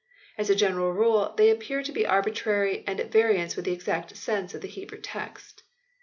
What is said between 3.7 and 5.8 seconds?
exact sense of the Hebrew text."